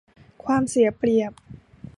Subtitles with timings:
[0.43, 1.31] ความเสียเปรียบ